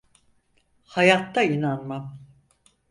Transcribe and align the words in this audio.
Hayatta 0.83 1.41
inanmam. 1.43 2.05